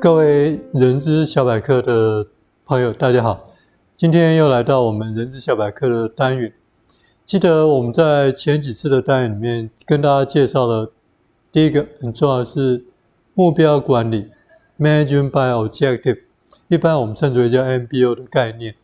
[0.00, 2.24] 各位人资小百科的
[2.64, 3.48] 朋友，大家好！
[3.96, 6.52] 今天又来到我们人资小百科的单元。
[7.26, 10.92] 记得我们在前几次的单元里面跟大家介绍了
[11.50, 12.84] 第一个很重要的是
[13.34, 14.28] 目标管理
[14.78, 16.20] （Management by Objective），
[16.68, 18.76] 一般我们称之为叫 MBO 的概念。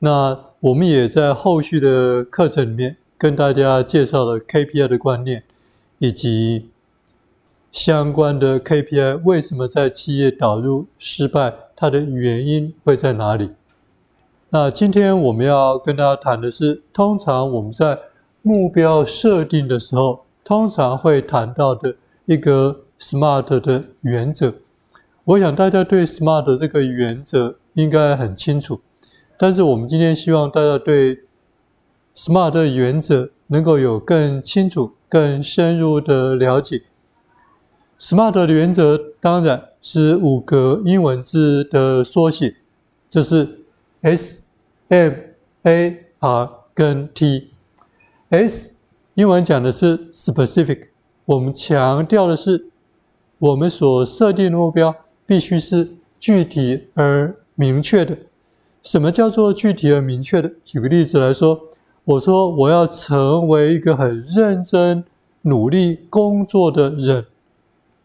[0.00, 5.44] 那我们也在后续的课程里面跟大家介绍了 KPI 的观念，
[5.98, 6.68] 以及
[7.76, 13.50] 相关的 KPI 为什么在企业导入失败，它的原因会在哪里？
[14.48, 17.98] 那今天我们要跟大家谈的是，通常我们在
[18.40, 21.94] 目标设定的时候，通常会谈到的
[22.24, 24.54] 一个 SMART 的原则。
[25.24, 28.80] 我想大家对 SMART 这个原则应该很清楚，
[29.36, 31.18] 但是我们今天希望大家对
[32.14, 36.80] SMART 的原则能够有更清楚、更深入的了解。
[37.98, 42.54] SMART 的原则当然是五个英文字的缩写，
[43.08, 43.60] 就是
[44.02, 44.44] S、
[44.88, 45.12] M、
[45.62, 47.48] A、R 跟 T。
[48.28, 48.74] S
[49.14, 50.88] 英文讲的是 specific，
[51.24, 52.66] 我们强调的是
[53.38, 58.16] 我们所设定的目标必须是具体而明确的。
[58.82, 60.52] 什么叫做具体而明确的？
[60.64, 61.58] 举个例子来说，
[62.04, 65.02] 我说我要成为一个很认真、
[65.42, 67.24] 努力工作的人。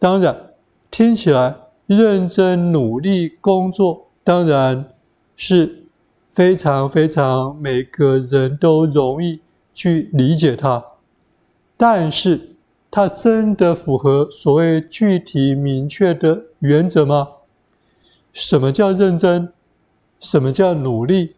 [0.02, 0.54] 当然，
[0.90, 4.90] 听起来认真努力工作当然
[5.36, 5.84] 是
[6.32, 9.42] 非常非常每个人都容易
[9.76, 10.84] 去理解它，
[11.78, 12.56] 但是
[12.90, 17.28] 它真的符合所谓具体明确的原则吗？
[18.34, 19.54] 什么叫认真？
[20.20, 21.36] 什么叫努力？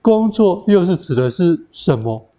[0.00, 2.30] 工作又是指的是什么？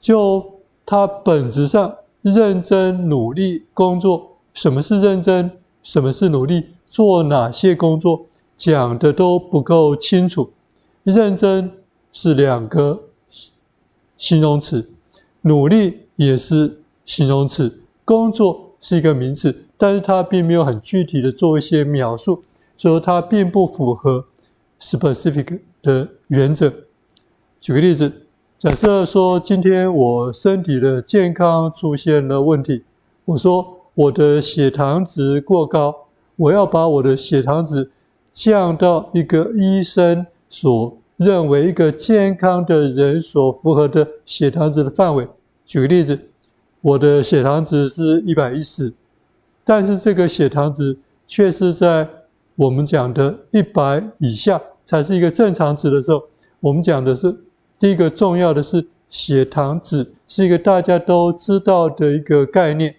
[0.00, 1.98] 就它本质上。
[2.30, 5.48] 认真努力工作，什么是认真？
[5.80, 6.70] 什么是努力？
[6.88, 8.26] 做哪些工作？
[8.56, 10.50] 讲的都不够清楚。
[11.04, 11.70] 认真
[12.12, 13.00] 是两个
[14.18, 14.90] 形容词，
[15.42, 22.42] 努力也是形容词，工作是一个名词，但是它并没有很具体的做一些描述，
[22.76, 24.24] 所以它并不符合
[24.80, 26.72] specific 的原则。
[27.60, 28.25] 举个例子。
[28.58, 32.82] 假设说今天我身体的健康出现了问题，
[33.26, 35.94] 我说我的血糖值过高，
[36.36, 37.90] 我要把我的血糖值
[38.32, 45.28] 降到一个医生所认为一个健康的人所符合的血糖值的范围。
[45.66, 46.18] 举个例子，
[46.80, 48.90] 我的血糖值是一百一十，
[49.64, 50.96] 但是这个血糖值
[51.26, 52.08] 却是在
[52.54, 56.22] 我们讲的一百以下才是一个正常值的时候，
[56.60, 57.36] 我们讲的是。
[57.78, 62.94] 第一个重要的是血糖值，是一个大家都知道的一个概念。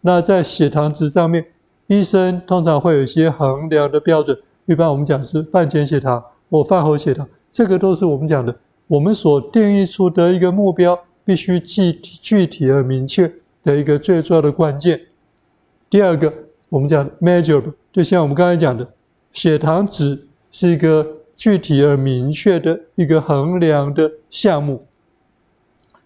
[0.00, 1.44] 那在血糖值上面，
[1.86, 4.36] 医生通常会有一些衡量的标准。
[4.64, 8.56] 一般我们讲是饭前血糖或饭后血糖，这个都是我们讲的。
[8.86, 13.30] 我们所定义出的一个目标，必须具具体而明确
[13.62, 14.98] 的一个最重要的关键。
[15.90, 16.32] 第二个，
[16.68, 18.88] 我们讲 measurable，就像我们刚才讲的，
[19.32, 21.06] 血糖值是一个。
[21.36, 24.86] 具体而明确的一个衡量的项目，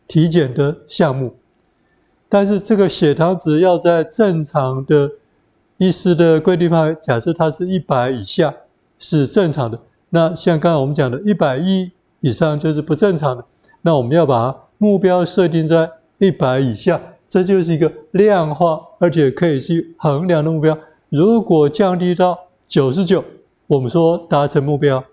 [0.08, 1.36] 体检的项目，
[2.28, 5.12] 但是这个血糖值要在正常的
[5.78, 8.52] 医师的规定范围，假设它是一百以下
[8.98, 13.44] 是正常的，那像刚刚我们讲的，一百一以上就是不正常的，
[13.82, 15.88] 那我们要把目标设定在
[16.19, 20.76] 一百以下，这就是一个量化而且可以去衡量的目标。
[21.08, 22.36] 如果降低到
[22.66, 23.24] 九十九，
[23.69, 25.04] 我们说达成目标。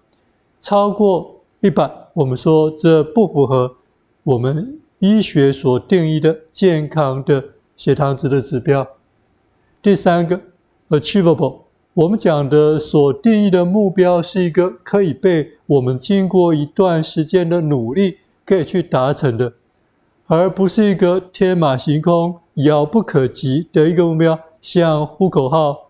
[0.59, 3.75] 超过一百，我们说这不符合
[4.23, 7.44] 我们医学所定义的健康的
[7.75, 8.88] 血糖值的指标。
[9.81, 10.41] 第三个
[10.90, 11.59] ，achievable，
[11.94, 19.54] 我们讲的所定义的目标是一个可以被我们经过一段时间的努力可以去达成的，
[20.25, 25.89] 而不是一个天马行空、遥不可及的一个目标，像呼口号、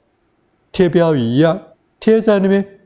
[0.71, 1.59] 贴标语一样
[1.99, 2.79] 贴在那边，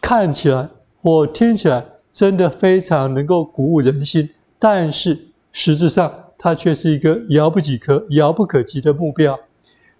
[0.00, 0.70] 看起来。
[1.06, 5.16] 我听起来真的非常能够鼓舞人心，但是
[5.52, 9.38] 实质上它却是一个遥不及可、遥不可及的目标。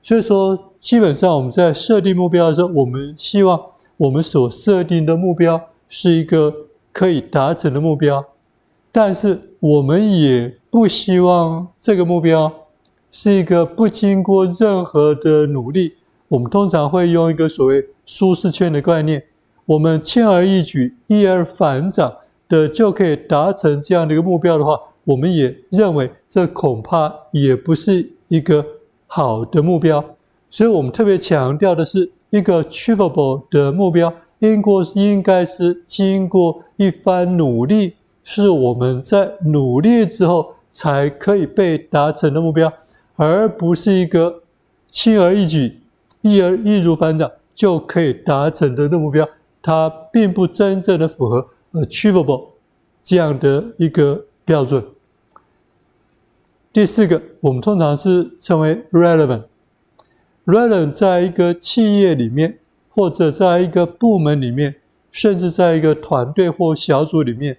[0.03, 3.61] 所以说，基本上我们在设定目标的时候，我们希望
[3.97, 6.53] 我们所设定的目标是一个
[6.93, 8.25] 可以达成的目标，
[8.91, 12.53] 但是我们也不希望这个目标
[13.13, 15.95] 是一个不经过任何的努力。
[16.27, 19.23] 我们通常会用一个所谓舒适圈的概念。
[19.67, 22.13] 我们轻而易举、一而反掌
[22.49, 28.65] 的就可以达成这样的一个目标的话，我们也认为这恐怕也不是一个
[29.09, 30.05] 好的目标。
[30.49, 42.73] 所以我们特别强调的是，一个 achievable 的目标，应过应该是经过一番努力，是我们在努力之后才可以被达成的目标，
[43.17, 44.43] 而不是一个
[44.89, 45.81] 轻而易举、
[46.21, 49.29] 易而易如反掌就可以达成的的目标。
[49.67, 52.51] 它并不真正的符合 achievable
[53.03, 54.85] 这样的一个标准。
[56.73, 59.43] 第四个，我们通常是称为 relevant。
[60.45, 62.61] relevant 在一个企业里面，
[62.91, 64.77] 或者在一个部门里面，
[65.11, 67.59] 甚至在一个团队或小组里面，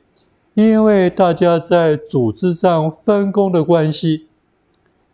[0.54, 4.28] 因为大家在组织上分工的关系，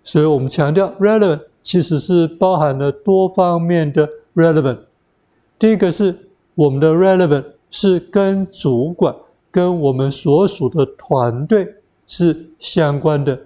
[0.03, 4.77] 所以我们强调 relevant 其实是包含了多方面的 relevant。
[5.57, 9.15] 第一个是我们的 relevant 是跟主管、
[9.51, 11.67] 跟我们所属的团队
[12.05, 13.39] 是相关的。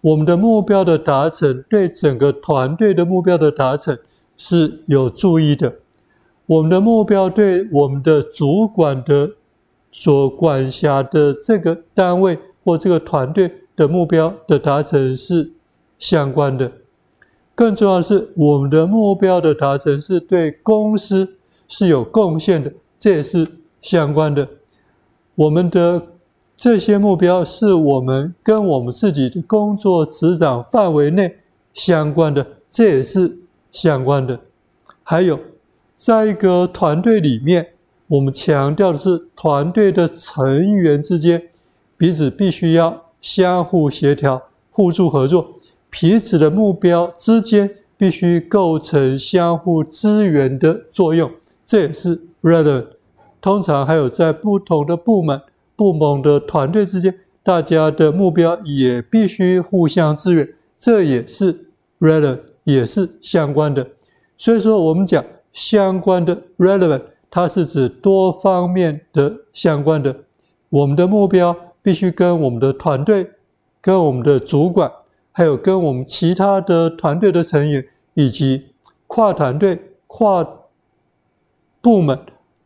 [0.00, 3.96] 我们的目标的达成，对整个团队的目标的达成
[4.36, 5.74] 是有助益的。
[6.46, 9.32] 我们的目标对我们的主管的
[9.92, 15.52] 所管辖的这个单位或这个团队的目标的达成是
[15.98, 16.72] 相关的。
[17.54, 21.36] 更重要的是，我们的目标的达成是对公司
[21.70, 23.48] 是有贡献的，这也是
[23.80, 24.46] 相关的。
[25.34, 26.06] 我们的。
[26.62, 31.34] 这些目标是我们跟我们自己的工作职掌范围内
[31.72, 33.38] 相关的，这也是
[33.72, 34.38] 相关的。
[35.02, 35.40] 还有，
[35.96, 37.66] 在一个团队里面，
[38.08, 41.42] 我们强调的是团队的成员之间
[41.96, 45.54] 彼此必须要相互协调、互助合作，
[45.88, 51.30] 彼此的目标之间必须构成相互支援的作用，
[51.70, 52.86] 这也是 relevant。
[53.40, 55.40] 通常还有在不同的部门。
[55.76, 57.14] 部门的团队之间，
[57.44, 61.70] 大家的目标也必须互相支援，这也是
[62.00, 63.86] relevant，也是相关的。
[64.36, 70.14] 所以说，我们讲相关的 relevant，它是指多方面的相关的。
[70.70, 73.30] 我们的目标必须跟我们的团队、
[73.80, 74.90] 跟我们的主管，
[75.30, 78.64] 还有跟我们其他的团队的成员，以及
[79.06, 80.44] 跨团队、跨
[81.80, 82.18] 部门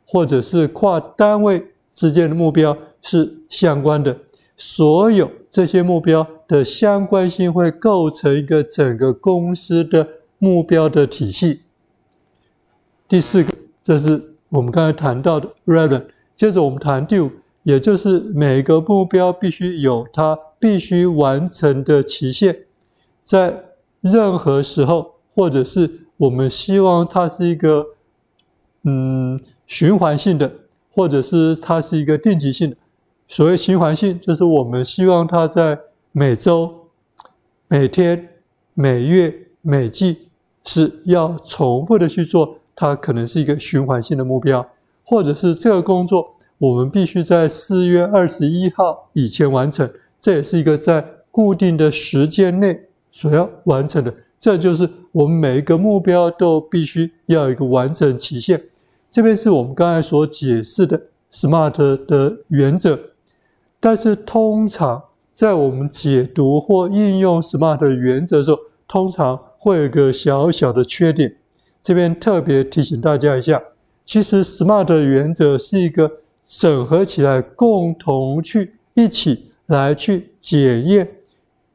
[0.06, 2.76] 或者是跨单位之间的目标。
[3.06, 4.16] 是相关的，
[4.56, 10.08] 所有这些目标的相关性会构成一个整个公司的
[10.38, 11.60] 目标的体系。
[13.06, 13.52] 第四个，
[13.82, 16.06] 这是我们刚才谈到的 relevant。
[16.34, 17.30] 接着我们谈第五，
[17.62, 22.56] 也就是每个目标必须有它必须完成的期限，
[23.22, 23.54] 在
[24.00, 27.84] 任何时候，或者是我们希望它是一个
[28.84, 30.50] 嗯循环性的，
[30.92, 32.76] 或者是它是一个定期性的。
[33.26, 35.78] 所谓循环性，就是我们希望它在
[36.12, 36.72] 每周、
[37.68, 38.28] 每天、
[38.74, 40.28] 每月、每季
[40.64, 44.66] 是要重复的去做，它可能是一个循环性的目标，
[45.04, 49.90] 或者是这个工作我们必须在四月二十一号以前完成，
[50.20, 52.78] 这也是一个在固定的时间内
[53.10, 54.14] 所要完成的。
[54.38, 58.62] 这就是我们每一个目标都必须要有一个完整期限。
[59.14, 61.00] 这边是我们刚才所解释的
[61.32, 62.98] SMART 的原则。
[63.78, 65.00] 但是通常
[65.32, 71.32] 在我们解读或应用 SMART 的原则的时候，通常会有个小小的缺点。
[71.80, 73.62] 这边特别提醒大家一下，
[74.04, 76.10] 其实 SMART 的原则是一个
[76.44, 81.08] 整合起来，共同去一起来去检验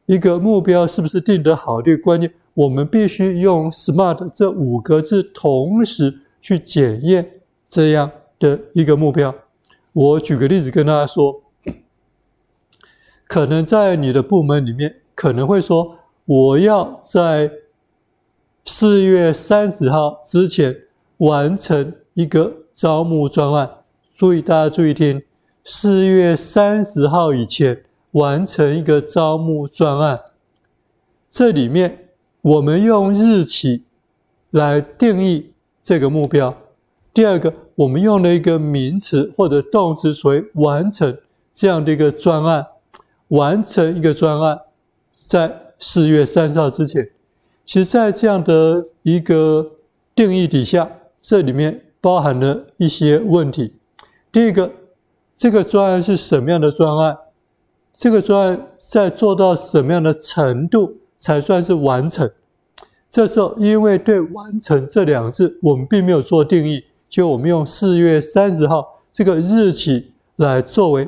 [0.07, 2.29] 一个目标是不是定得好的关键。
[2.53, 9.33] 我们必须用 SMART 这五个字同时去检验这样的一个目标。
[9.93, 11.43] 我举个例子跟大家说。
[13.27, 17.51] 可能在你的部门里面，可能会说，我要在
[18.65, 20.75] 四月三十号之前
[21.17, 23.69] 完成一个招募专案。
[24.15, 25.21] 注意，大家注意听，
[25.63, 30.21] 四月三十号以前完成一个招募专案。
[31.29, 32.09] 这里面
[32.41, 33.85] 我们用日期
[34.49, 35.53] 来定义
[35.89, 36.55] 这个目标。
[37.15, 41.17] 第二个，我们用了一个名词或者动词，所谓完成
[41.51, 42.63] 这样的一个专案。
[43.29, 44.59] 完成一个专案，
[45.25, 47.09] 在四月三十号之前，
[47.65, 49.71] 其实，在这样的一个
[50.13, 50.87] 定义底下，
[51.19, 53.73] 这里面包含了一些问题。
[54.31, 54.71] 第一个，
[55.35, 57.17] 这个专案是什么样的专案？
[57.95, 62.29] 这个专案在做到什么样的程度才算是完成？
[63.11, 71.07] 这时候，因为对“完成”这两个字，我们并没有做定义，就我们用四月三十号这个日期来作为。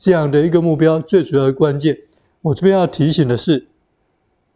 [0.00, 1.98] 这样的一个目标，最主要的关键，
[2.40, 3.66] 我这边要提醒的是，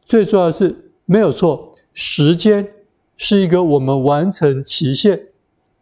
[0.07, 2.65] 最重要的是没有错，时间
[3.17, 5.21] 是一个我们完成期限，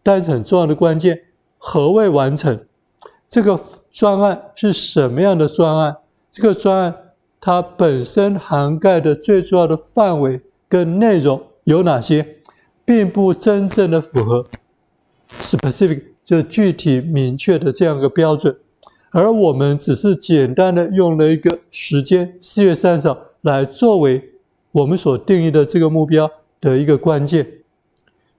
[0.02, 1.24] 但是很重要的关键。
[1.58, 2.58] 何谓完成？
[3.28, 3.60] 这个
[3.92, 5.94] 专案是什么样的专案？
[6.30, 6.94] 这个专案
[7.38, 12.24] 它本身涵盖的最重要的范围跟内容有哪些，
[12.84, 14.46] 并不真正的符合
[15.42, 18.56] specific 就具体明确的这样一个标准，
[19.10, 24.22] 而我们只是简单的用了一个时间四月三十号来作为
[24.70, 27.44] 我们所定义的这个目标的一个关键。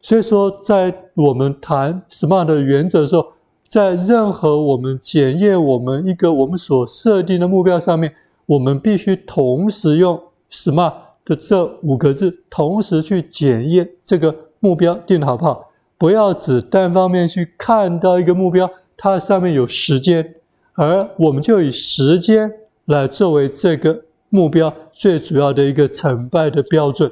[0.02, 3.34] 所以说，在我们谈 SMART 的原则的时候，
[3.68, 10.20] 在任何我们检验我们一个我们所设定的目标上面，我们必须同时用
[10.50, 10.94] SMART
[11.26, 15.72] 的这五个字，同时去检验这个目标定的好不好。
[15.98, 20.36] 不要只单方面去看到一个目标，它上面有时间，
[20.74, 22.52] 而我们就以时间
[22.86, 27.12] 来作为这个目标最主要的一个成败的标准。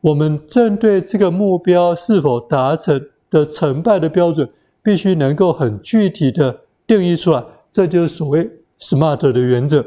[0.00, 4.48] 我们针对这个目标是否达成的成败的标准，
[4.82, 9.84] 必须能够很具体的定义出来，这就是所谓 SMART 的原则。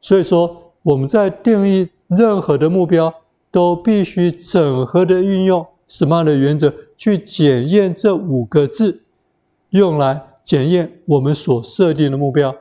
[0.00, 3.12] 所以说，我们在定义任何的目标，
[3.50, 9.02] 都必须整合的运用 SMART 的原则去检验这五个字，
[9.70, 12.54] 用来检验我们所设定的目标。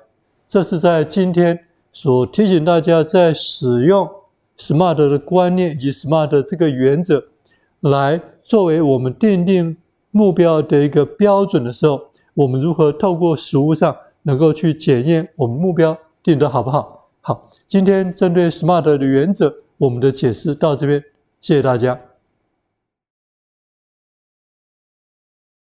[0.47, 1.59] 这是在今天
[1.91, 4.09] 所提醒大家在使用。
[4.61, 7.23] SMART 的观念以及 SMART 这个原则，
[7.79, 9.77] 来作为我们奠定
[10.11, 12.01] 目标的一个标准的时候，
[12.33, 16.98] 我们如何透过实务上能够去检验我们目标定得好不好？
[17.21, 21.03] 好，今天针对 SMART 的原则，我们的解释到这边，
[21.41, 21.99] 谢谢大家。